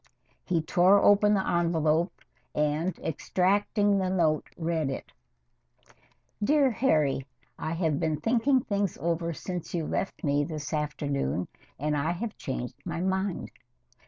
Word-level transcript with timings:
He 0.43 0.63
tore 0.63 0.99
open 0.99 1.35
the 1.35 1.47
envelope 1.47 2.21
and, 2.55 2.97
extracting 3.03 3.99
the 3.99 4.09
note, 4.09 4.47
read 4.57 4.89
it: 4.89 5.11
Dear 6.43 6.71
Harry 6.71 7.27
I 7.59 7.73
have 7.73 7.99
been 7.99 8.19
thinking 8.19 8.61
things 8.63 8.97
over 8.99 9.31
since 9.31 9.75
you 9.75 9.85
left 9.85 10.23
me 10.23 10.43
this 10.43 10.73
afternoon 10.73 11.49
and 11.77 11.95
I 11.95 12.13
have 12.13 12.35
changed 12.35 12.73
my 12.83 12.99
mind. 12.99 13.51